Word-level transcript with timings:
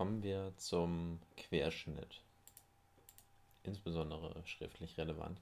Kommen 0.00 0.22
wir 0.22 0.54
zum 0.56 1.20
Querschnitt. 1.36 2.22
Insbesondere 3.64 4.34
schriftlich 4.46 4.96
relevant. 4.96 5.38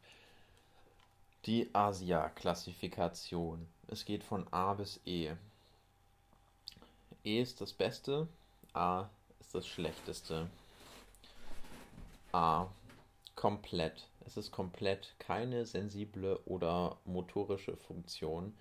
Die 1.46 1.72
Asia-Klassifikation. 1.72 3.68
Es 3.86 4.04
geht 4.04 4.24
von 4.24 4.52
A 4.52 4.74
bis 4.74 4.98
E. 5.06 5.30
E 7.22 7.40
ist 7.40 7.60
das 7.60 7.72
Beste, 7.72 8.26
A 8.72 9.08
ist 9.38 9.54
das 9.54 9.64
Schlechteste. 9.64 10.50
A. 12.32 12.66
Komplett. 13.36 14.08
Es 14.26 14.36
ist 14.36 14.50
komplett 14.50 15.14
keine 15.20 15.66
sensible 15.66 16.36
oder 16.46 16.96
motorische 17.04 17.76
Funktion 17.76 18.58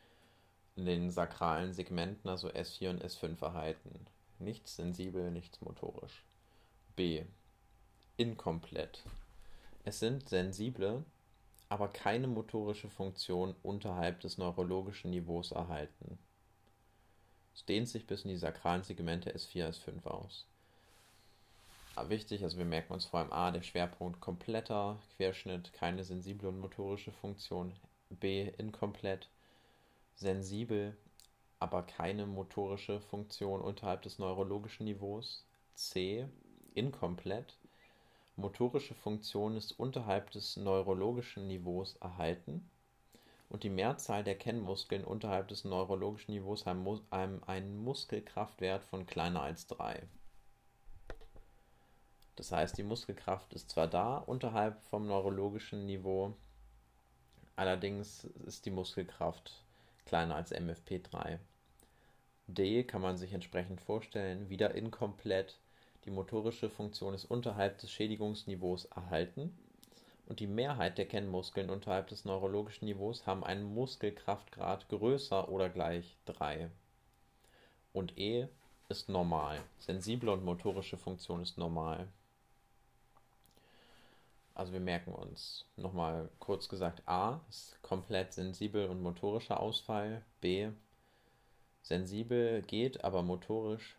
in 0.75 0.85
den 0.85 1.09
sakralen 1.09 1.73
Segmenten, 1.73 2.29
also 2.29 2.49
S4 2.49 2.91
und 2.91 3.03
S5 3.03 3.41
erhalten. 3.41 4.05
Nichts 4.39 4.75
sensibel, 4.75 5.31
nichts 5.31 5.61
motorisch. 5.61 6.23
B. 6.95 7.25
Inkomplett. 8.17 9.03
Es 9.83 9.99
sind 9.99 10.29
sensible, 10.29 11.03
aber 11.69 11.87
keine 11.87 12.27
motorische 12.27 12.89
Funktion 12.89 13.55
unterhalb 13.63 14.19
des 14.21 14.37
neurologischen 14.37 15.11
Niveaus 15.11 15.51
erhalten. 15.51 16.17
Es 17.55 17.65
dehnt 17.65 17.89
sich 17.89 18.05
bis 18.05 18.23
in 18.23 18.29
die 18.29 18.37
sakralen 18.37 18.83
Segmente 18.83 19.35
S4, 19.35 19.69
S5 19.69 20.05
aus. 20.05 20.45
Aber 21.95 22.09
wichtig, 22.11 22.43
also 22.43 22.59
wir 22.59 22.65
merken 22.65 22.93
uns 22.93 23.05
vor 23.05 23.19
allem 23.19 23.33
A, 23.33 23.49
der 23.49 23.63
Schwerpunkt 23.63 24.21
kompletter 24.21 24.99
Querschnitt, 25.15 25.73
keine 25.73 26.03
sensible 26.03 26.49
und 26.49 26.59
motorische 26.59 27.11
Funktion. 27.11 27.73
B, 28.11 28.49
inkomplett, 28.59 29.29
sensibel, 30.13 30.95
aber 31.59 31.83
keine 31.83 32.25
motorische 32.25 32.99
Funktion 32.99 33.61
unterhalb 33.61 34.01
des 34.03 34.19
neurologischen 34.19 34.85
Niveaus. 34.85 35.45
C, 35.73 36.27
inkomplett, 36.73 37.57
motorische 38.35 38.95
Funktion 38.95 39.55
ist 39.55 39.79
unterhalb 39.79 40.31
des 40.31 40.57
neurologischen 40.57 41.47
Niveaus 41.47 41.95
erhalten 41.97 42.69
und 43.49 43.63
die 43.63 43.69
Mehrzahl 43.69 44.23
der 44.23 44.37
Kennmuskeln 44.37 45.03
unterhalb 45.03 45.47
des 45.47 45.63
neurologischen 45.63 46.33
Niveaus 46.33 46.65
haben 46.65 47.43
einen 47.45 47.77
Muskelkraftwert 47.77 48.83
von 48.83 49.05
kleiner 49.05 49.41
als 49.41 49.67
3. 49.67 50.03
Das 52.35 52.51
heißt, 52.51 52.77
die 52.77 52.83
Muskelkraft 52.83 53.53
ist 53.53 53.71
zwar 53.71 53.87
da 53.87 54.17
unterhalb 54.17 54.81
vom 54.83 55.07
neurologischen 55.07 55.85
Niveau, 55.85 56.35
allerdings 57.55 58.25
ist 58.45 58.65
die 58.65 58.71
Muskelkraft 58.71 59.63
kleiner 60.05 60.35
als 60.35 60.53
MFP3. 60.53 61.39
D 62.47 62.83
kann 62.83 63.01
man 63.01 63.17
sich 63.17 63.33
entsprechend 63.33 63.81
vorstellen, 63.81 64.49
wieder 64.49 64.73
inkomplett. 64.73 65.59
Die 66.05 66.11
motorische 66.11 66.69
Funktion 66.69 67.13
ist 67.13 67.25
unterhalb 67.25 67.77
des 67.79 67.91
Schädigungsniveaus 67.91 68.85
erhalten 68.85 69.57
und 70.27 70.39
die 70.39 70.47
Mehrheit 70.47 70.97
der 70.97 71.07
Kennmuskeln 71.07 71.69
unterhalb 71.69 72.07
des 72.07 72.25
neurologischen 72.25 72.85
Niveaus 72.85 73.25
haben 73.25 73.43
einen 73.43 73.63
Muskelkraftgrad 73.63 74.89
größer 74.89 75.49
oder 75.49 75.69
gleich 75.69 76.17
3. 76.25 76.69
Und 77.93 78.17
E 78.17 78.47
ist 78.89 79.09
normal. 79.09 79.59
Sensible 79.79 80.31
und 80.31 80.43
motorische 80.43 80.97
Funktion 80.97 81.41
ist 81.41 81.57
normal. 81.57 82.07
Also 84.53 84.73
wir 84.73 84.79
merken 84.79 85.13
uns 85.13 85.65
nochmal 85.75 86.29
kurz 86.39 86.67
gesagt, 86.67 87.03
A 87.07 87.41
ist 87.49 87.81
komplett 87.81 88.33
sensibel 88.33 88.87
und 88.87 89.01
motorischer 89.01 89.59
Ausfall. 89.59 90.23
B 90.41 90.71
sensibel 91.87 92.61
geht, 92.61 93.03
aber 93.03 93.23
motorisch 93.23 93.95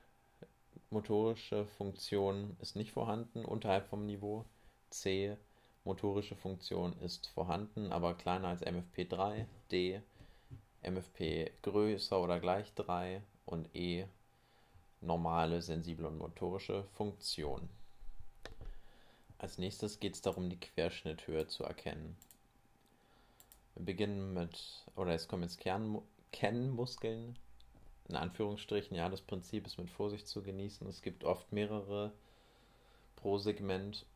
motorische 0.90 1.66
Funktion 1.66 2.56
ist 2.60 2.76
nicht 2.76 2.92
vorhanden 2.92 3.44
unterhalb 3.44 3.86
vom 3.88 4.06
Niveau. 4.06 4.44
C 4.90 5.36
motorische 5.84 6.36
Funktion 6.36 6.98
ist 7.00 7.26
vorhanden, 7.28 7.92
aber 7.92 8.14
kleiner 8.14 8.48
als 8.48 8.62
MFP3, 8.62 9.46
D 9.70 10.00
MFP 10.82 11.50
größer 11.62 12.20
oder 12.20 12.40
gleich 12.40 12.72
3 12.74 13.22
und 13.46 13.74
E 13.74 14.06
normale 15.00 15.62
sensible 15.62 16.06
und 16.06 16.18
motorische 16.18 16.84
Funktion. 16.94 17.68
Als 19.38 19.58
nächstes 19.58 20.00
geht 20.00 20.14
es 20.14 20.22
darum, 20.22 20.50
die 20.50 20.58
Querschnitthöhe 20.58 21.46
zu 21.46 21.64
erkennen. 21.64 22.16
Wir 23.74 23.84
beginnen 23.84 24.34
mit, 24.34 24.84
oder 24.96 25.14
es 25.14 25.28
kommen 25.28 25.44
jetzt 25.44 25.60
Kern, 25.60 26.02
Kennmuskeln, 26.32 27.38
in 28.08 28.16
Anführungsstrichen, 28.16 28.96
ja, 28.96 29.08
das 29.08 29.20
Prinzip 29.20 29.66
ist 29.66 29.78
mit 29.78 29.90
Vorsicht 29.90 30.26
zu 30.26 30.42
genießen. 30.42 30.86
Es 30.88 31.02
gibt 31.02 31.24
oft 31.24 31.52
mehrere 31.52 32.12
pro 33.16 33.38
Segment 33.38 34.06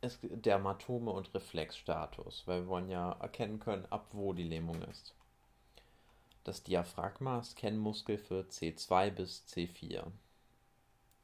es, 0.00 0.18
Dermatome 0.22 1.10
und 1.10 1.34
Reflexstatus, 1.34 2.46
weil 2.46 2.62
wir 2.62 2.68
wollen 2.68 2.88
ja 2.88 3.12
erkennen 3.12 3.58
können, 3.58 3.86
ab 3.86 4.08
wo 4.12 4.32
die 4.32 4.44
Lähmung 4.44 4.82
ist. 4.82 5.14
Das 6.44 6.62
Diaphragma 6.62 7.40
ist 7.40 7.56
Kennmuskel 7.56 8.18
für 8.18 8.42
C2 8.42 9.10
bis 9.10 9.44
C4. 9.48 10.04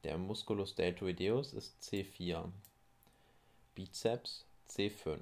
Der 0.04 0.16
Musculus 0.16 0.74
deltoideus 0.74 1.52
ist 1.52 1.78
C4. 1.82 2.48
Bizeps 3.74 4.46
C5. 4.68 5.18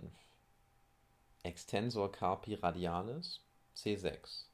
Extensor 1.42 2.12
carpi 2.12 2.54
radialis 2.54 3.40
C6. 3.76 4.44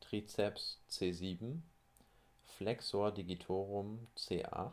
Trizeps 0.00 0.78
C7. 0.90 1.60
Flexor 2.56 3.10
digitorum 3.10 4.06
C8. 4.16 4.72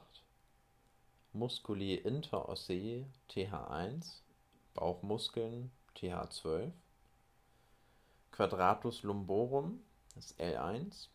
Musculi 1.33 1.95
interossei 1.95 3.05
TH1, 3.29 4.21
Bauchmuskeln 4.73 5.69
TH12, 5.97 6.71
Quadratus 8.31 9.03
lumborum 9.03 9.81
ist 10.15 10.39
L1, 10.39 11.09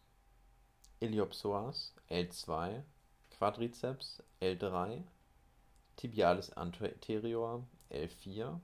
Iliopsoas 1.01 1.95
L2, 2.11 2.83
Quadriceps 3.31 4.23
L3, 4.43 5.05
Tibialis 5.97 6.53
anterior 6.53 7.65
L4, 7.91 8.61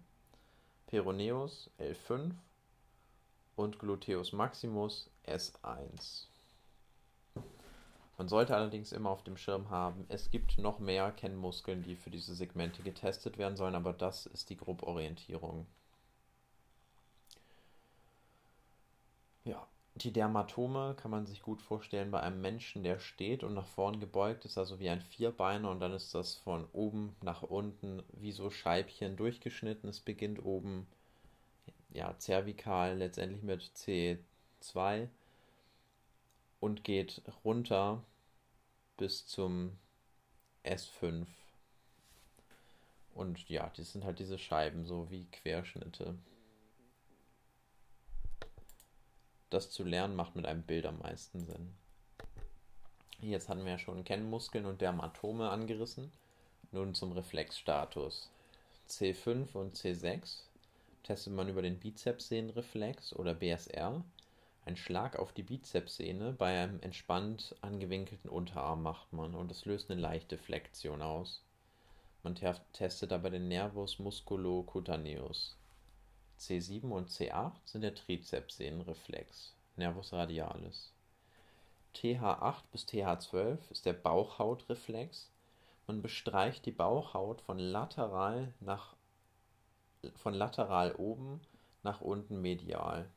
Peroneus 0.88 1.70
L5 1.78 2.32
und 3.56 3.78
Gluteus 3.78 4.34
maximus 4.34 5.08
S1. 5.26 6.33
Man 8.16 8.28
sollte 8.28 8.54
allerdings 8.54 8.92
immer 8.92 9.10
auf 9.10 9.24
dem 9.24 9.36
Schirm 9.36 9.70
haben, 9.70 10.06
es 10.08 10.30
gibt 10.30 10.58
noch 10.58 10.78
mehr 10.78 11.10
Kennmuskeln, 11.10 11.82
die 11.82 11.96
für 11.96 12.10
diese 12.10 12.34
Segmente 12.34 12.82
getestet 12.82 13.38
werden 13.38 13.56
sollen, 13.56 13.74
aber 13.74 13.92
das 13.92 14.26
ist 14.26 14.50
die 14.50 14.56
Groborientierung. 14.56 15.66
Ja, 19.44 19.66
die 19.96 20.12
Dermatome 20.12 20.94
kann 20.96 21.10
man 21.10 21.26
sich 21.26 21.42
gut 21.42 21.60
vorstellen 21.60 22.10
bei 22.12 22.20
einem 22.20 22.40
Menschen, 22.40 22.84
der 22.84 23.00
steht 23.00 23.42
und 23.42 23.54
nach 23.54 23.66
vorn 23.66 23.98
gebeugt 23.98 24.44
ist, 24.44 24.58
also 24.58 24.78
wie 24.78 24.88
ein 24.88 25.00
Vierbeiner 25.00 25.70
und 25.70 25.80
dann 25.80 25.92
ist 25.92 26.14
das 26.14 26.36
von 26.36 26.66
oben 26.72 27.16
nach 27.20 27.42
unten 27.42 28.02
wie 28.12 28.32
so 28.32 28.50
Scheibchen 28.50 29.16
durchgeschnitten. 29.16 29.88
Es 29.88 30.00
beginnt 30.00 30.44
oben 30.44 30.86
ja, 31.90 32.16
zervikal 32.18 32.96
letztendlich 32.96 33.42
mit 33.42 33.62
C2 33.76 35.08
und 36.64 36.82
geht 36.82 37.20
runter 37.44 38.02
bis 38.96 39.26
zum 39.26 39.76
S5. 40.64 41.26
Und 43.12 43.50
ja, 43.50 43.70
das 43.76 43.92
sind 43.92 44.02
halt 44.04 44.18
diese 44.18 44.38
Scheiben, 44.38 44.86
so 44.86 45.10
wie 45.10 45.26
Querschnitte. 45.26 46.14
Das 49.50 49.70
zu 49.70 49.84
lernen 49.84 50.16
macht 50.16 50.36
mit 50.36 50.46
einem 50.46 50.62
Bild 50.62 50.86
am 50.86 51.00
meisten 51.00 51.44
Sinn. 51.44 51.74
Jetzt 53.20 53.50
hatten 53.50 53.64
wir 53.64 53.72
ja 53.72 53.78
schon 53.78 54.02
Kennmuskeln 54.02 54.64
und 54.64 54.80
Dermatome 54.80 55.50
angerissen. 55.50 56.10
Nun 56.72 56.94
zum 56.94 57.12
Reflexstatus. 57.12 58.30
C5 58.88 59.52
und 59.52 59.76
C6 59.76 60.44
testet 61.02 61.34
man 61.34 61.50
über 61.50 61.60
den 61.60 61.78
Bizepssehnenreflex 61.78 63.12
oder 63.12 63.34
BSR 63.34 64.02
ein 64.66 64.76
Schlag 64.76 65.16
auf 65.16 65.32
die 65.32 65.42
Bizepssehne 65.42 66.32
bei 66.32 66.62
einem 66.62 66.80
entspannt 66.80 67.54
angewinkelten 67.60 68.30
Unterarm 68.30 68.82
macht 68.82 69.12
man 69.12 69.34
und 69.34 69.50
es 69.50 69.66
löst 69.66 69.90
eine 69.90 70.00
leichte 70.00 70.38
Flexion 70.38 71.02
aus. 71.02 71.42
Man 72.22 72.34
testet 72.72 73.10
dabei 73.10 73.28
den 73.28 73.48
Nervus 73.48 73.98
musculocutaneus. 73.98 75.58
C7 76.38 76.88
und 76.88 77.10
C8 77.10 77.52
sind 77.66 77.82
der 77.82 77.94
Trizepssehnenreflex, 77.94 79.54
Nervus 79.76 80.14
radialis. 80.14 80.92
TH8 81.94 82.62
bis 82.72 82.86
TH12 82.88 83.58
ist 83.70 83.84
der 83.84 83.92
Bauchhautreflex. 83.92 85.30
Man 85.86 86.00
bestreicht 86.00 86.64
die 86.64 86.72
Bauchhaut 86.72 87.42
von 87.42 87.58
lateral 87.58 88.54
nach 88.60 88.96
von 90.16 90.34
lateral 90.34 90.94
oben 90.96 91.40
nach 91.82 92.00
unten 92.00 92.40
medial 92.40 93.10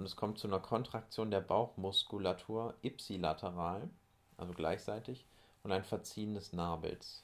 und 0.00 0.06
es 0.06 0.16
kommt 0.16 0.38
zu 0.38 0.48
einer 0.48 0.60
Kontraktion 0.60 1.30
der 1.30 1.42
Bauchmuskulatur 1.42 2.74
ipsilateral, 2.80 3.90
also 4.38 4.54
gleichzeitig, 4.54 5.26
und 5.62 5.72
ein 5.72 5.84
Verziehen 5.84 6.32
des 6.32 6.54
Nabels. 6.54 7.22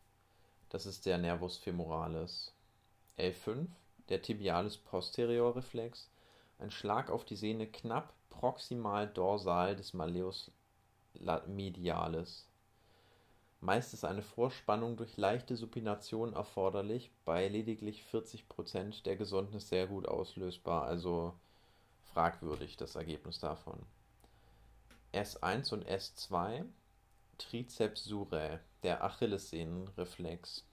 das 0.71 0.87
ist 0.87 1.05
der 1.05 1.19
Nervus 1.19 1.59
femoralis. 1.59 2.55
L5, 3.19 3.67
der 4.09 4.23
Tibialis 4.23 4.79
posterior 4.79 5.55
Reflex, 5.55 6.09
ein 6.59 6.71
Schlag 6.71 7.11
auf 7.11 7.27
die 7.27 7.37
Sehne 7.37 7.67
knapp 7.67 8.15
proximal 8.31 9.07
dorsal 9.09 9.77
des 9.77 9.93
Malleus 9.93 10.51
medialis. 11.49 12.48
Meist 13.61 13.93
ist 13.93 14.05
eine 14.05 14.23
Vorspannung 14.23 14.97
durch 14.97 15.17
leichte 15.17 15.57
Supination 15.57 16.33
erforderlich, 16.33 17.11
bei 17.25 17.49
lediglich 17.49 18.05
40% 18.13 19.03
der 19.03 19.17
Gesunden 19.17 19.59
sehr 19.59 19.89
gut 19.89 20.07
auslösbar, 20.07 20.85
also 20.85 21.35
fragwürdig 22.13 22.77
das 22.77 22.95
Ergebnis 22.95 23.41
davon. 23.41 23.85
S1 25.13 25.73
und 25.73 25.89
S2 25.89 26.65
Trizeps 27.39 28.05
surae, 28.05 28.61
der 28.83 29.03
Achillessehnenreflex. 29.03 30.65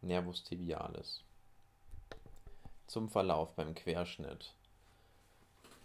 Nervus 0.00 0.44
tibialis. 0.44 1.22
Zum 2.86 3.08
Verlauf 3.08 3.54
beim 3.54 3.74
Querschnitt. 3.74 4.54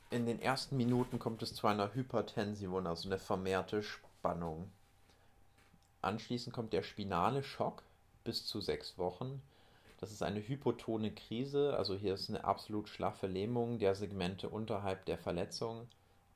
In 0.10 0.25
den 0.25 0.39
ersten 0.42 0.75
Minuten 0.75 1.19
kommt 1.19 1.42
es 1.42 1.56
zu 1.56 1.68
einer 1.68 1.94
Hypertension, 1.94 2.86
also 2.86 3.07
eine 3.07 3.18
vermehrte 3.18 3.81
Spannung. 4.21 4.69
Anschließend 6.03 6.53
kommt 6.53 6.73
der 6.73 6.83
spinale 6.83 7.41
Schock 7.41 7.81
bis 8.23 8.45
zu 8.45 8.62
sechs 8.62 9.00
Wochen. 9.00 9.41
Das 10.00 10.12
ist 10.12 10.21
eine 10.21 10.47
hypotone 10.47 11.12
Krise, 11.12 11.75
also 11.75 11.95
hier 11.95 12.13
ist 12.13 12.29
eine 12.29 12.44
absolut 12.44 12.88
schlaffe 12.88 13.25
Lähmung 13.25 13.79
der 13.79 13.95
Segmente 13.95 14.47
unterhalb 14.47 15.06
der 15.06 15.18
Verletzung, 15.18 15.88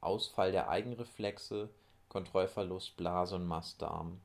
Ausfall 0.01 0.51
der 0.51 0.67
Eigenreflexe, 0.67 1.69
Kontrollverlust 2.09 2.97
Blase 2.97 3.35
und 3.35 3.45
Mastdarm. 3.45 4.19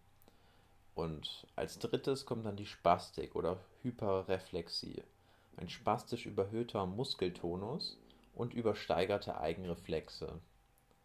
Und 0.95 1.47
als 1.55 1.79
drittes 1.79 2.25
kommt 2.25 2.47
dann 2.47 2.57
die 2.57 2.65
Spastik 2.65 3.37
oder 3.37 3.59
Hyperreflexie. 3.83 5.03
Ein 5.59 5.69
spastisch 5.69 6.25
überhöhter 6.25 6.87
Muskeltonus 6.87 7.99
und 8.35 8.55
übersteigerte 8.55 9.39
Eigenreflexe. 9.39 10.41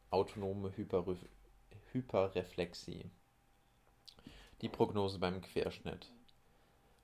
Autonome 0.10 0.72
Hyperre 0.78 1.18
Hyperreflexie. 1.96 3.10
Die 4.60 4.68
Prognose 4.68 5.18
beim 5.18 5.42
Querschnitt. 5.42 6.12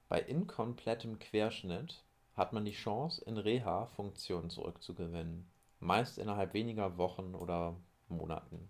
Bei 0.09 0.19
inkomplettem 0.19 1.17
Querschnitt 1.17 2.03
hat 2.35 2.51
man 2.51 2.65
die 2.65 2.73
Chance, 2.73 3.23
in 3.23 3.38
Reha-Funktion 3.38 4.49
zurückzugewinnen, 4.49 5.49
meist 5.79 6.17
innerhalb 6.17 6.53
weniger 6.53 6.97
Wochen 6.97 7.35
oder 7.35 7.77
Monaten. 8.09 8.69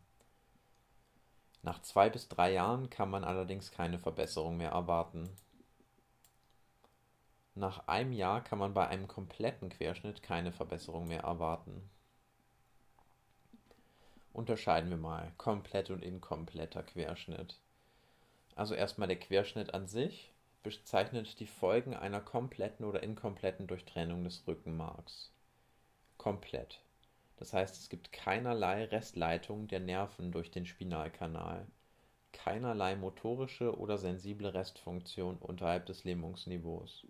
Nach 1.63 1.81
zwei 1.81 2.11
bis 2.11 2.27
drei 2.27 2.53
Jahren 2.53 2.91
kann 2.91 3.09
man 3.09 3.23
allerdings 3.23 3.71
keine 3.71 3.97
Verbesserung 3.97 4.57
mehr 4.57 4.73
erwarten. 4.73 5.27
Nach 7.55 7.87
einem 7.87 8.13
Jahr 8.13 8.43
kann 8.43 8.59
man 8.59 8.75
bei 8.75 8.87
einem 8.87 9.07
kompletten 9.07 9.69
Querschnitt 9.69 10.21
keine 10.21 10.51
Verbesserung 10.51 11.07
mehr 11.07 11.23
erwarten. 11.23 11.89
Unterscheiden 14.33 14.89
wir 14.89 14.97
mal 14.97 15.31
komplett 15.37 15.89
und 15.89 16.03
inkompletter 16.03 16.83
Querschnitt. 16.83 17.59
Also 18.55 18.75
erstmal 18.75 19.07
der 19.07 19.19
Querschnitt 19.19 19.73
an 19.73 19.87
sich 19.87 20.31
bezeichnet 20.63 21.39
die 21.39 21.47
Folgen 21.47 21.95
einer 21.95 22.21
kompletten 22.21 22.85
oder 22.85 23.03
inkompletten 23.03 23.67
Durchtrennung 23.67 24.23
des 24.23 24.47
Rückenmarks. 24.47 25.31
Komplett. 26.17 26.81
Das 27.37 27.53
heißt, 27.53 27.75
es 27.75 27.89
gibt 27.89 28.11
keinerlei 28.11 28.85
Restleitung 28.85 29.67
der 29.67 29.79
Nerven 29.79 30.31
durch 30.31 30.51
den 30.51 30.67
Spinalkanal, 30.67 31.65
keinerlei 32.31 32.95
motorische 32.95 33.77
oder 33.77 33.97
sensible 33.97 34.53
Restfunktion 34.53 35.37
unterhalb 35.37 35.87
des 35.87 36.03
Lähmungsniveaus. 36.03 37.07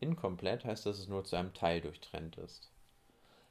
Inkomplett 0.00 0.64
heißt, 0.64 0.86
dass 0.86 0.98
es 0.98 1.08
nur 1.08 1.24
zu 1.24 1.36
einem 1.36 1.54
Teil 1.54 1.80
durchtrennt 1.80 2.36
ist. 2.36 2.70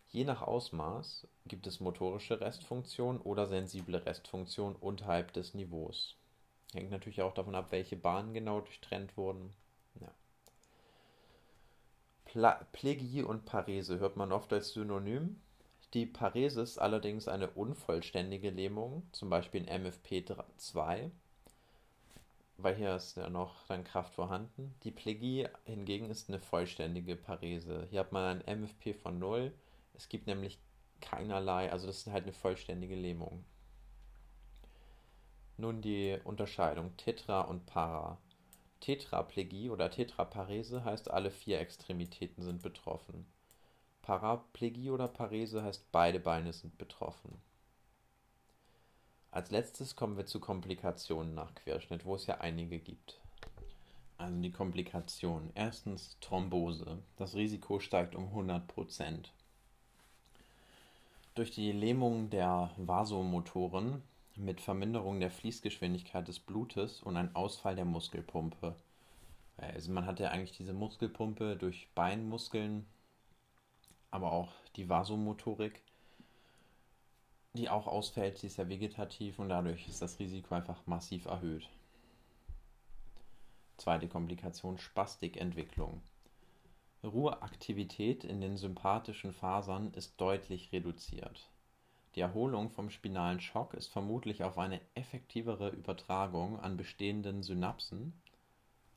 Je 0.09 0.23
nach 0.23 0.41
Ausmaß 0.41 1.27
gibt 1.47 1.67
es 1.67 1.79
motorische 1.79 2.39
Restfunktion 2.39 3.19
oder 3.19 3.45
sensible 3.47 4.05
Restfunktion 4.05 4.75
unterhalb 4.75 5.33
des 5.33 5.53
Niveaus. 5.53 6.15
Hängt 6.73 6.91
natürlich 6.91 7.21
auch 7.21 7.33
davon 7.33 7.55
ab, 7.55 7.67
welche 7.71 7.97
Bahnen 7.97 8.33
genau 8.33 8.61
durchtrennt 8.61 9.17
wurden. 9.17 9.53
Ja. 9.99 10.11
Plegie 12.71 13.21
und 13.23 13.45
Parese 13.45 13.99
hört 13.99 14.15
man 14.15 14.31
oft 14.31 14.51
als 14.53 14.71
Synonym. 14.71 15.41
Die 15.93 16.05
Parese 16.05 16.61
ist 16.61 16.77
allerdings 16.77 17.27
eine 17.27 17.49
unvollständige 17.49 18.49
Lähmung, 18.49 19.03
zum 19.11 19.29
Beispiel 19.29 19.65
in 19.65 19.85
MFP2, 19.85 21.11
weil 22.57 22.75
hier 22.75 22.95
ist 22.95 23.15
ja 23.15 23.29
noch 23.29 23.65
dann 23.67 23.83
Kraft 23.85 24.13
vorhanden. 24.13 24.75
Die 24.83 24.91
Plegie 24.91 25.47
hingegen 25.65 26.09
ist 26.09 26.29
eine 26.29 26.39
vollständige 26.39 27.15
Parese. 27.15 27.87
Hier 27.89 28.01
hat 28.01 28.11
man 28.11 28.41
ein 28.41 28.61
MFP 28.61 28.93
von 28.93 29.19
0 29.19 29.53
es 29.97 30.09
gibt 30.09 30.27
nämlich 30.27 30.59
keinerlei, 31.01 31.71
also 31.71 31.87
das 31.87 31.97
ist 31.97 32.07
halt 32.07 32.23
eine 32.23 32.33
vollständige 32.33 32.95
Lähmung. 32.95 33.43
Nun 35.57 35.81
die 35.81 36.17
Unterscheidung 36.23 36.95
Tetra 36.97 37.41
und 37.41 37.65
Para. 37.65 38.17
Tetraplegie 38.79 39.71
oder 39.71 39.89
Tetraparese 39.89 40.85
heißt, 40.85 41.09
alle 41.09 41.31
vier 41.31 41.59
Extremitäten 41.59 42.43
sind 42.43 42.61
betroffen. 42.61 43.25
Paraplegie 44.03 44.91
oder 44.91 45.07
Parese 45.07 45.63
heißt, 45.63 45.91
beide 45.91 46.19
Beine 46.19 46.53
sind 46.53 46.77
betroffen. 46.77 47.41
Als 49.31 49.51
letztes 49.51 49.95
kommen 49.95 50.15
wir 50.15 50.25
zu 50.25 50.39
Komplikationen 50.39 51.33
nach 51.33 51.53
Querschnitt, 51.55 52.05
wo 52.05 52.15
es 52.15 52.27
ja 52.27 52.37
einige 52.39 52.79
gibt. 52.79 53.19
Also 54.17 54.39
die 54.39 54.51
Komplikationen. 54.51 55.51
Erstens 55.55 56.17
Thrombose. 56.21 57.03
Das 57.17 57.35
Risiko 57.35 57.79
steigt 57.79 58.15
um 58.15 58.25
100 58.25 58.67
Prozent. 58.67 59.33
Durch 61.37 61.51
die 61.51 61.71
Lähmung 61.71 62.31
der 62.31 62.71
Vasomotoren 62.77 64.01
mit 64.37 64.59
Verminderung 64.59 65.19
der 65.19 65.29
Fließgeschwindigkeit 65.29 66.27
des 66.27 66.39
Blutes 66.39 67.03
und 67.03 67.15
ein 67.15 67.35
Ausfall 67.35 67.75
der 67.75 67.85
Muskelpumpe. 67.85 68.75
Also 69.55 69.91
man 69.91 70.07
hat 70.07 70.19
ja 70.19 70.31
eigentlich 70.31 70.57
diese 70.57 70.73
Muskelpumpe 70.73 71.55
durch 71.55 71.89
Beinmuskeln, 71.93 72.87
aber 74.09 74.31
auch 74.31 74.51
die 74.77 74.89
Vasomotorik, 74.89 75.83
die 77.53 77.69
auch 77.69 77.85
ausfällt, 77.85 78.39
sie 78.39 78.47
ist 78.47 78.57
ja 78.57 78.67
vegetativ 78.67 79.37
und 79.37 79.49
dadurch 79.49 79.87
ist 79.87 80.01
das 80.01 80.17
Risiko 80.17 80.55
einfach 80.55 80.87
massiv 80.87 81.25
erhöht. 81.25 81.69
Zweite 83.77 84.07
Komplikation 84.07 84.79
Spastikentwicklung. 84.79 86.01
Ruheaktivität 87.03 88.23
in 88.23 88.41
den 88.41 88.57
sympathischen 88.57 89.31
Fasern 89.33 89.93
ist 89.93 90.19
deutlich 90.19 90.71
reduziert. 90.71 91.47
Die 92.15 92.21
Erholung 92.21 92.71
vom 92.71 92.89
spinalen 92.89 93.39
Schock 93.39 93.75
ist 93.75 93.85
vermutlich 93.87 94.43
auf 94.43 94.57
eine 94.57 94.81
effektivere 94.95 95.69
Übertragung 95.69 96.59
an 96.59 96.75
bestehenden 96.75 97.43
Synapsen, 97.43 98.13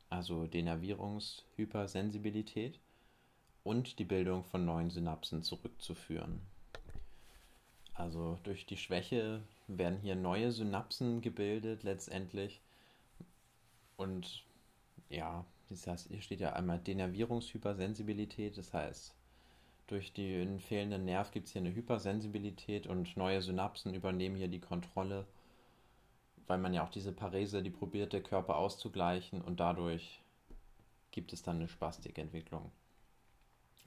also 0.09 0.47
Denervierungshypersensibilität, 0.47 2.81
und 3.63 3.99
die 3.99 4.05
Bildung 4.05 4.45
von 4.45 4.65
neuen 4.65 4.89
Synapsen 4.89 5.43
zurückzuführen. 5.43 6.41
Also 7.93 8.39
durch 8.45 8.65
die 8.65 8.79
Schwäche 8.79 9.43
werden 9.67 9.99
hier 10.01 10.15
neue 10.15 10.53
Synapsen 10.53 11.21
gebildet 11.21 11.83
letztendlich 11.83 12.63
und 13.99 14.43
ja, 15.11 15.45
das 15.71 15.87
heißt, 15.87 16.09
hier 16.09 16.21
steht 16.21 16.41
ja 16.41 16.53
einmal 16.53 16.81
Denervierungshypersensibilität, 16.81 18.59
das 18.59 18.75
heißt, 18.75 19.15
durch 19.87 20.13
den 20.13 20.61
fehlenden 20.61 21.05
Nerv 21.05 21.31
gibt 21.31 21.47
es 21.47 21.53
hier 21.53 21.63
eine 21.63 21.75
Hypersensibilität 21.75 22.87
und 22.87 23.17
neue 23.17 23.41
Synapsen 23.41 23.95
übernehmen 23.95 24.37
hier 24.37 24.49
die 24.49 24.61
Kontrolle, 24.61 25.27
weil 26.47 26.59
man 26.59 26.75
ja 26.75 26.85
auch 26.85 26.91
diese 26.91 27.13
Parese, 27.13 27.63
die 27.63 27.71
probiert, 27.71 28.13
der 28.13 28.23
Körper 28.23 28.57
auszugleichen 28.57 29.41
und 29.41 29.61
dadurch 29.61 30.21
gibt 31.13 31.33
es 31.33 31.43
dann 31.43 31.57
eine 31.57 31.69
Spastikentwicklung. 31.69 32.71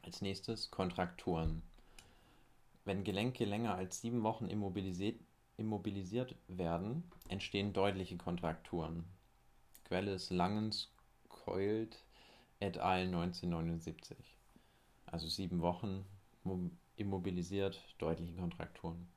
Als 0.02 0.22
nächstes 0.22 0.72
Kontrakturen. 0.72 1.62
Wenn 2.86 3.04
Gelenke 3.04 3.46
länger 3.46 3.76
als 3.76 4.02
sieben 4.02 4.24
Wochen 4.24 4.48
immobilisiert, 4.48 5.20
immobilisiert 5.58 6.36
werden, 6.48 7.04
entstehen 7.30 7.72
deutliche 7.72 8.18
Kontrakturen. 8.18 9.06
Quelle 9.86 10.14
ist 10.14 10.32
Langens 10.32 10.90
Coiled 11.46 11.98
et 12.60 12.78
al. 12.78 13.08
1979. 13.08 14.16
Also 15.06 15.28
sieben 15.28 15.62
Wochen 15.62 16.06
immobilisiert, 16.96 17.82
deutliche 17.98 18.34
Kontrakturen. 18.34 19.08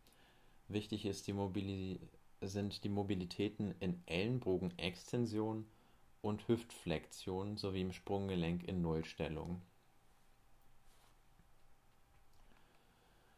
Wichtig 0.68 1.04
ist 1.06 1.26
die 1.26 2.00
sind 2.42 2.84
die 2.84 2.88
Mobilitäten 2.88 3.74
in 3.80 4.02
Ellenbogenextension 4.06 5.66
und 6.20 6.48
Hüftflexion 6.48 7.56
sowie 7.56 7.82
im 7.82 7.92
Sprunggelenk 7.92 8.64
in 8.64 8.82
Nullstellung. 8.82 9.62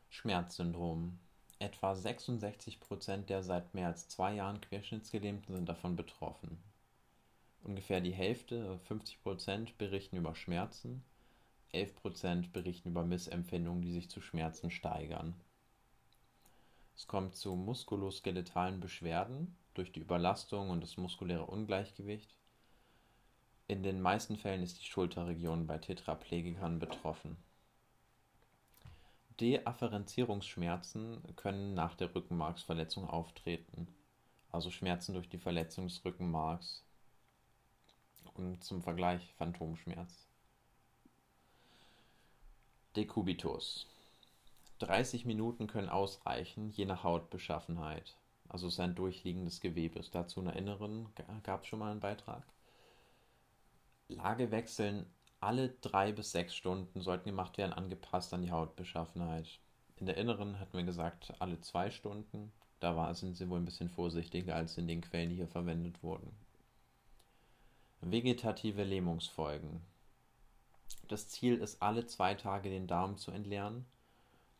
Schmerzsyndrom. 0.09 1.19
Etwa 1.61 1.95
66 1.95 2.81
Prozent 2.81 3.29
der 3.29 3.43
seit 3.43 3.75
mehr 3.75 3.89
als 3.89 4.09
zwei 4.09 4.35
Jahren 4.35 4.61
Querschnittsgelähmten 4.61 5.55
sind 5.55 5.69
davon 5.69 5.97
betroffen. 5.97 6.59
Ungefähr 7.69 8.01
die 8.01 8.15
Hälfte, 8.15 8.79
50 8.85 9.23
Prozent, 9.23 9.77
berichten 9.77 10.17
über 10.17 10.35
Schmerzen, 10.35 11.05
11 11.73 11.97
Prozent 11.97 12.53
berichten 12.55 12.89
über 12.89 13.05
Missempfindungen, 13.05 13.83
die 13.83 13.93
sich 13.93 14.09
zu 14.09 14.23
Schmerzen 14.23 14.71
steigern. 14.71 15.35
Es 16.97 17.07
kommt 17.07 17.37
zu 17.37 17.55
muskuloskeletalen 17.57 18.81
Beschwerden 18.81 19.55
durch 19.75 19.93
die 19.93 20.01
Überlastung 20.01 20.71
und 20.71 20.83
das 20.83 20.97
muskuläre 20.97 21.45
Ungleichgewicht. 21.45 22.35
In 23.67 23.83
den 23.83 24.01
meisten 24.01 24.39
Fällen 24.39 24.63
ist 24.63 24.81
die 24.81 24.87
Schulterregion 24.87 25.67
bei 25.67 25.77
Tetraplegikern 25.77 26.79
betroffen. 26.79 27.37
Deafferenzierungsschmerzen 29.41 31.37
können 31.37 31.75
nach 31.75 31.97
der 31.97 32.15
Rückenmarksverletzung 32.15 33.07
auftreten, 33.07 33.89
also 34.51 34.71
Schmerzen 34.71 35.13
durch 35.13 35.29
die 35.29 35.37
Verletzung 35.37 35.87
des 35.87 36.03
Rückenmarks 36.03 36.88
zum 38.61 38.83
Vergleich 38.83 39.35
Phantomschmerz. 39.37 40.27
Dekubitus. 42.97 43.87
30 44.81 45.25
Minuten 45.25 45.67
können 45.67 45.89
ausreichen, 45.89 46.71
je 46.71 46.85
nach 46.85 47.05
Hautbeschaffenheit. 47.05 48.17
Also 48.49 48.69
es 48.69 48.75
ist 48.75 48.81
ein 48.81 48.95
durchliegendes 48.95 49.61
Gewebe. 49.61 50.01
Dazu 50.13 50.41
eine 50.41 50.53
Inneren 50.53 51.09
gab 51.43 51.63
es 51.63 51.69
schon 51.69 51.81
mal 51.81 51.91
einen 51.91 52.01
Beitrag. 52.01 52.43
Lagewechseln 54.09 55.07
alle 55.41 55.69
drei 55.81 56.13
bis 56.13 56.33
sechs 56.33 56.55
Stunden 56.55 57.01
sollten 57.01 57.29
gemacht 57.29 57.59
werden, 57.59 57.73
angepasst 57.73 58.35
an 58.35 58.43
die 58.43 58.51
Hautbeschaffenheit. 58.51 59.61
In 59.97 60.07
der 60.07 60.17
inneren 60.17 60.59
hatten 60.59 60.77
wir 60.77 60.85
gesagt, 60.85 61.35
alle 61.39 61.61
zwei 61.61 61.91
Stunden. 61.91 62.53
Da 62.81 63.13
sind 63.15 63.37
sie 63.37 63.49
wohl 63.49 63.59
ein 63.59 63.65
bisschen 63.65 63.89
vorsichtiger 63.89 64.55
als 64.55 64.79
in 64.79 64.87
den 64.87 65.01
Quellen, 65.01 65.31
die 65.31 65.37
hier 65.37 65.49
verwendet 65.49 66.03
wurden. 66.03 66.33
Vegetative 68.01 68.85
Lähmungsfolgen. 68.85 69.81
Das 71.09 71.29
Ziel 71.29 71.57
ist, 71.57 71.83
alle 71.83 72.07
zwei 72.07 72.35
Tage 72.35 72.71
den 72.71 72.87
Darm 72.87 73.17
zu 73.17 73.31
entleeren 73.31 73.87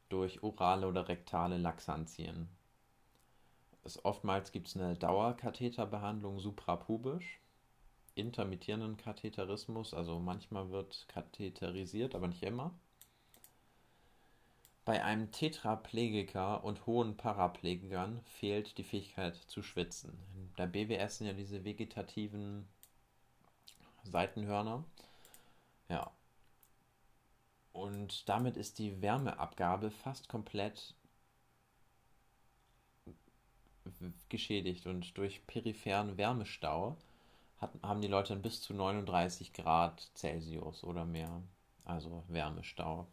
durch 0.09 0.43
orale 0.43 0.89
oder 0.89 1.09
rektale 1.09 1.59
Laxantien. 1.59 2.49
Es, 3.85 4.05
oftmals 4.05 4.53
gibt 4.53 4.69
es 4.69 4.77
eine 4.77 4.97
Dauerkatheterbehandlung 4.97 6.41
suprapubisch 6.41 7.41
intermittierenden 8.19 8.97
Katheterismus, 8.97 9.95
also 9.95 10.19
manchmal 10.19 10.71
wird 10.71 11.07
katheterisiert, 11.09 12.15
aber 12.15 12.29
nicht 12.29 12.43
immer. 12.43 12.75
Bei 14.85 15.05
einem 15.05 15.31
Tetraplegiker 15.31 16.65
und 16.65 16.87
hohen 16.87 17.17
Paraplegikern 17.17 18.21
fehlt 18.25 18.77
die 18.79 18.85
Fähigkeit 18.85 19.37
zu 19.37 19.63
schwitzen. 19.63 20.19
In 20.57 20.73
BWS 20.73 21.19
sind 21.19 21.27
ja 21.27 21.35
diese 21.35 21.65
vegetativen 21.65 22.67
Seitenhörner. 24.09 24.85
Ja. 25.89 26.11
Und 27.73 28.29
damit 28.29 28.57
ist 28.57 28.79
die 28.79 29.01
Wärmeabgabe 29.03 29.91
fast 29.91 30.29
komplett 30.29 30.95
geschädigt 34.29 34.87
und 34.87 35.17
durch 35.17 35.47
peripheren 35.47 36.17
Wärmestau 36.17 36.97
hat, 37.59 37.71
haben 37.83 38.01
die 38.01 38.09
Leute 38.09 38.35
dann 38.35 38.43
bis 38.43 38.61
zu 38.61 38.75
39 38.75 39.53
Grad 39.53 40.11
Celsius 40.15 40.85
oder 40.85 41.05
mehr, 41.05 41.43
also 41.85 42.25
Wärmestau. 42.29 43.07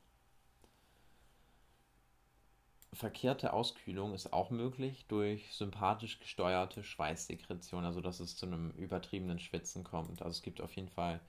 Verkehrte 2.96 3.52
Auskühlung 3.52 4.14
ist 4.14 4.32
auch 4.32 4.50
möglich 4.52 5.06
durch 5.08 5.54
sympathisch 5.54 6.20
gesteuerte 6.20 6.84
Schweißsekretion, 6.84 7.84
also 7.84 8.00
dass 8.00 8.22
es 8.22 8.38
zu 8.38 8.46
einem 8.46 8.72
übertriebenen 8.72 9.40
Schwitzen 9.40 9.84
kommt. 9.84 10.22
Also 10.22 10.38
es 10.38 10.42
gibt 10.42 10.62
auf 10.62 10.74
jeden 10.76 10.90
Fall 10.90 11.20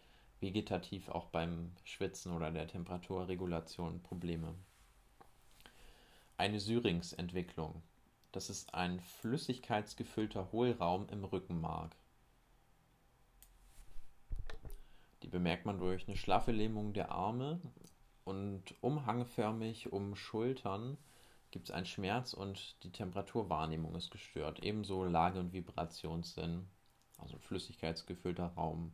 vegetativ 0.41 1.09
auch 1.09 1.27
beim 1.27 1.73
Schwitzen 1.85 2.33
oder 2.33 2.51
der 2.53 2.69
Temperaturregulation 2.69 4.01
Probleme. 4.03 4.55
Eine 6.37 6.61
Syringsentwicklung. 6.61 7.83
Das 8.31 8.51
ist 8.51 8.75
ein 8.75 9.01
flüssigkeitsgefüllter 9.01 10.53
Hohlraum 10.53 11.09
im 11.09 11.25
Rückenmark. 11.25 11.97
Die 15.23 15.29
bemerkt 15.29 15.65
man 15.67 15.79
durch 15.79 16.07
eine 16.07 16.17
schlaffe 16.17 16.53
Lähmung 16.53 16.93
der 16.93 17.11
Arme 17.11 17.61
und 18.25 18.63
umhangförmig 18.83 19.93
um 19.93 20.15
Schultern 20.15 20.99
gibt 21.57 21.71
es 21.71 21.75
einen 21.75 21.87
Schmerz 21.87 22.35
und 22.35 22.77
die 22.83 22.93
Temperaturwahrnehmung 22.93 23.95
ist 23.95 24.11
gestört. 24.11 24.63
Ebenso 24.63 25.07
Lage- 25.07 25.41
und 25.41 25.55
Vibrationssinn, 25.55 26.69
also 27.17 27.39
flüssigkeitsgefüllter 27.39 28.49
Raum. 28.59 28.93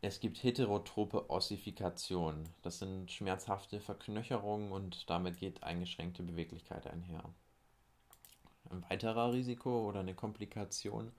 Es 0.00 0.18
gibt 0.18 0.42
heterotrope 0.42 1.30
Ossifikation. 1.30 2.42
Das 2.62 2.80
sind 2.80 3.12
schmerzhafte 3.12 3.78
Verknöcherungen 3.78 4.72
und 4.72 5.08
damit 5.08 5.38
geht 5.38 5.62
eingeschränkte 5.62 6.24
Beweglichkeit 6.24 6.88
einher. 6.88 7.22
Ein 8.68 8.84
weiterer 8.90 9.32
Risiko 9.32 9.88
oder 9.88 10.00
eine 10.00 10.16
Komplikation 10.16 11.12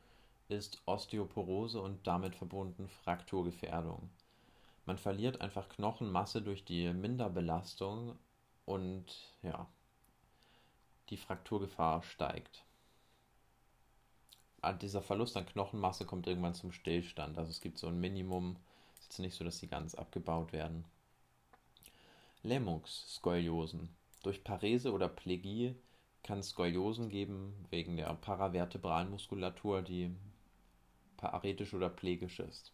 ist 0.49 0.81
Osteoporose 0.85 1.81
und 1.81 2.05
damit 2.05 2.35
verbunden 2.35 2.89
Frakturgefährdung. 2.89 4.09
Man 4.85 4.97
verliert 4.97 5.39
einfach 5.39 5.69
Knochenmasse 5.69 6.41
durch 6.41 6.65
die 6.65 6.91
Minderbelastung 6.91 8.19
und 8.71 9.05
ja, 9.43 9.67
die 11.09 11.17
Frakturgefahr 11.17 12.03
steigt. 12.03 12.63
Ah, 14.61 14.73
dieser 14.73 15.01
Verlust 15.01 15.35
an 15.35 15.45
Knochenmasse 15.45 16.05
kommt 16.05 16.27
irgendwann 16.27 16.53
zum 16.53 16.71
Stillstand. 16.71 17.37
Also 17.37 17.49
es 17.49 17.61
gibt 17.61 17.77
so 17.77 17.87
ein 17.87 17.99
Minimum. 17.99 18.57
Es 18.99 19.09
ist 19.09 19.19
nicht 19.19 19.35
so, 19.35 19.43
dass 19.43 19.59
sie 19.59 19.67
ganz 19.67 19.95
abgebaut 19.95 20.53
werden. 20.53 20.85
Lähmungsskoliose. 22.43 23.87
Durch 24.23 24.43
Parese 24.43 24.93
oder 24.93 25.09
Plegie 25.09 25.75
kann 26.23 26.39
es 26.39 26.49
Skoliosen 26.49 27.09
geben, 27.09 27.65
wegen 27.71 27.97
der 27.97 28.13
paravertebralen 28.13 29.09
Muskulatur, 29.09 29.81
die 29.81 30.15
paretisch 31.17 31.73
oder 31.73 31.89
plegisch 31.89 32.39
ist. 32.39 32.71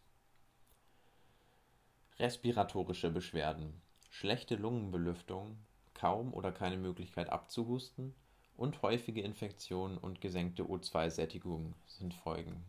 Respiratorische 2.18 3.10
Beschwerden. 3.10 3.80
Schlechte 4.10 4.56
Lungenbelüftung, 4.56 5.58
kaum 5.98 6.32
oder 6.32 6.52
keine 6.52 6.76
Möglichkeit 6.76 7.28
abzuhusten 7.28 8.14
und 8.56 8.82
häufige 8.82 9.20
Infektionen 9.20 9.98
und 9.98 10.20
gesenkte 10.20 10.64
O2-Sättigung 10.64 11.74
sind 11.86 12.14
Folgen. 12.14 12.64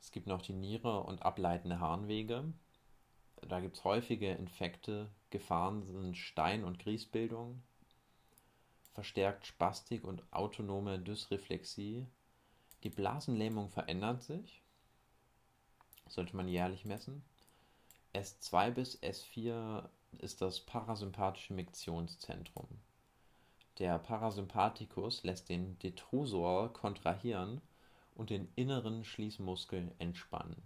Es 0.00 0.12
gibt 0.12 0.26
noch 0.26 0.42
die 0.42 0.52
Niere 0.52 1.02
und 1.02 1.22
ableitende 1.22 1.80
Harnwege. 1.80 2.52
Da 3.48 3.60
gibt 3.60 3.76
es 3.76 3.84
häufige 3.84 4.32
Infekte, 4.32 5.10
Gefahren 5.30 5.82
sind 5.82 6.16
Stein- 6.16 6.64
und 6.64 6.78
Grießbildung, 6.78 7.62
verstärkt 8.94 9.46
Spastik 9.46 10.04
und 10.04 10.22
autonome 10.32 10.98
Dysreflexie, 10.98 12.06
die 12.82 12.90
Blasenlähmung 12.90 13.68
verändert 13.68 14.22
sich, 14.22 14.62
sollte 16.08 16.36
man 16.36 16.48
jährlich 16.48 16.84
messen. 16.84 17.24
S2 18.14 18.70
bis 18.70 19.02
S4 19.02 19.88
ist 20.18 20.42
das 20.42 20.60
parasympathische 20.60 21.54
Miktionszentrum. 21.54 22.66
Der 23.78 23.98
Parasympathikus 23.98 25.22
lässt 25.22 25.48
den 25.48 25.78
Detrusor 25.80 26.72
kontrahieren 26.72 27.60
und 28.14 28.30
den 28.30 28.48
inneren 28.56 29.04
Schließmuskel 29.04 29.92
entspannen. 29.98 30.62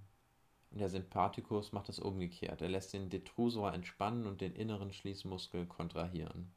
Und 0.71 0.79
der 0.79 0.89
Sympathikus 0.89 1.73
macht 1.73 1.89
das 1.89 1.99
umgekehrt. 1.99 2.63
Er 2.63 2.69
lässt 2.69 2.93
den 2.93 3.11
Detrusor 3.11 3.73
entspannen 3.75 4.27
und 4.27 4.41
den 4.41 4.55
inneren 4.55 4.93
Schließmuskel 4.93 5.67
kontrahieren. 5.67 6.53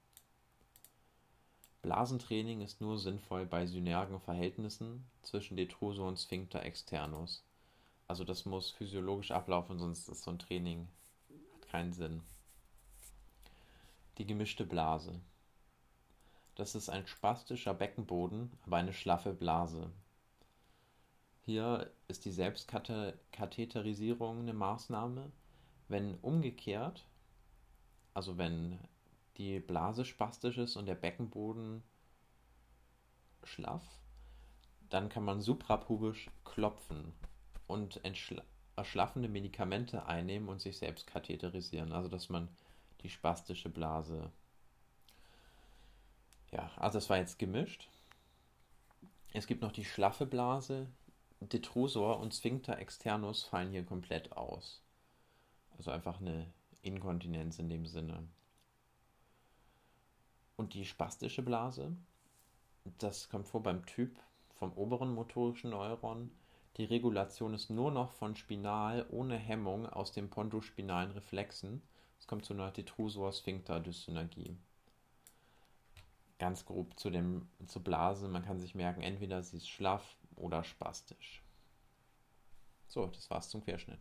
Blasentraining 1.81 2.61
ist 2.61 2.79
nur 2.79 2.97
sinnvoll 2.97 3.45
bei 3.45 3.65
synergen 3.65 4.19
Verhältnissen 4.19 5.05
zwischen 5.23 5.57
Detrusor 5.57 6.07
und 6.07 6.19
Sphincter 6.19 6.63
externus. 6.63 7.43
Also 8.07 8.23
das 8.23 8.45
muss 8.45 8.71
physiologisch 8.71 9.31
ablaufen, 9.31 9.79
sonst 9.79 10.07
ist 10.07 10.23
so 10.23 10.31
ein 10.31 10.39
Training 10.39 10.87
hat 11.55 11.67
keinen 11.69 11.93
Sinn. 11.93 12.21
Die 14.17 14.25
gemischte 14.25 14.65
Blase. 14.65 15.21
Das 16.55 16.75
ist 16.75 16.89
ein 16.89 17.07
spastischer 17.07 17.73
Beckenboden, 17.73 18.51
aber 18.65 18.77
eine 18.77 18.93
schlaffe 18.93 19.33
Blase. 19.33 19.91
Hier 21.41 21.91
ist 22.07 22.25
die 22.25 22.31
Selbstkatheterisierung 22.31 24.41
eine 24.41 24.53
Maßnahme. 24.53 25.31
Wenn 25.87 26.13
umgekehrt, 26.19 27.07
also 28.13 28.37
wenn 28.37 28.77
die 29.37 29.59
Blase 29.59 30.05
spastisch 30.05 30.59
ist 30.59 30.75
und 30.75 30.85
der 30.85 30.93
Beckenboden 30.95 31.81
schlaff, 33.43 33.83
dann 34.89 35.09
kann 35.09 35.25
man 35.25 35.41
suprapubisch 35.41 36.29
klopfen 36.45 37.13
und 37.65 37.99
erschlaffende 38.75 39.27
Medikamente 39.27 40.05
einnehmen 40.05 40.49
und 40.49 40.61
sich 40.61 40.77
selbst 40.77 41.07
katheterisieren. 41.07 41.91
Also 41.91 42.09
dass 42.09 42.29
man 42.29 42.47
die 43.03 43.09
spastische 43.09 43.69
Blase. 43.69 44.31
Ja, 46.51 46.71
also 46.77 46.97
das 46.97 47.09
war 47.09 47.17
jetzt 47.17 47.37
gemischt. 47.37 47.89
Es 49.33 49.47
gibt 49.47 49.61
noch 49.61 49.71
die 49.71 49.85
schlaffe 49.85 50.25
Blase. 50.25 50.87
Detrusor 51.41 52.19
und 52.19 52.33
Sphincter 52.33 52.77
externus 52.77 53.43
fallen 53.43 53.71
hier 53.71 53.83
komplett 53.83 54.31
aus. 54.31 54.81
Also 55.77 55.91
einfach 55.91 56.21
eine 56.21 56.51
Inkontinenz 56.81 57.59
in 57.59 57.69
dem 57.69 57.85
Sinne. 57.85 58.27
Und 60.55 60.73
die 60.75 60.85
spastische 60.85 61.41
Blase, 61.41 61.95
das 62.99 63.29
kommt 63.29 63.47
vor 63.47 63.63
beim 63.63 63.85
Typ 63.85 64.17
vom 64.53 64.71
oberen 64.73 65.13
motorischen 65.13 65.71
Neuron. 65.71 66.31
Die 66.77 66.85
Regulation 66.85 67.53
ist 67.53 67.69
nur 67.69 67.91
noch 67.91 68.11
von 68.11 68.35
Spinal 68.35 69.05
ohne 69.09 69.37
Hemmung 69.37 69.87
aus 69.87 70.11
den 70.11 70.29
pontospinalen 70.29 71.11
Reflexen. 71.11 71.81
Es 72.23 72.27
kommt 72.27 72.45
zu 72.45 72.53
einer 72.53 72.71
Detrusor-Sphincter-Dyssynergie. 72.71 74.55
Ganz 76.39 76.63
grob 76.63 76.97
zu 76.97 77.09
dem, 77.09 77.49
zur 77.67 77.83
Blase, 77.83 78.29
man 78.29 78.45
kann 78.45 78.61
sich 78.61 78.75
merken, 78.75 79.01
entweder 79.01 79.43
sie 79.43 79.57
ist 79.57 79.67
schlaff 79.67 80.15
oder 80.37 80.63
spastisch. 80.63 81.43
So, 82.87 83.07
das 83.07 83.29
war's 83.29 83.49
zum 83.49 83.61
Querschnitt. 83.61 83.99